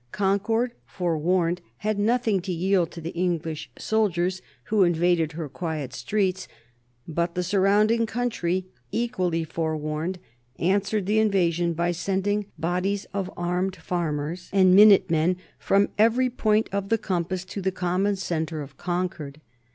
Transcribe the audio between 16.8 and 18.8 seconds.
the compass to the common centre of